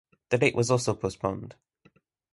[0.29, 1.53] That date was also postponed.